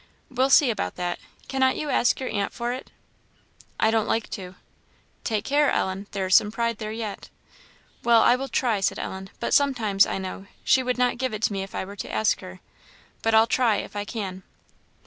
[0.31, 1.19] "We'll see about that.
[1.47, 2.89] Cannot you ask your aunt for it?"
[3.79, 4.55] "I don't like to."
[5.23, 7.29] "Take care, Ellen; there is some pride there yet."
[8.01, 9.29] "Well, I will try," said Ellen.
[9.39, 12.11] "but sometimes, I know, she would not give it to me if I were to
[12.11, 12.61] ask her.
[13.21, 14.41] But I'll try, if I can."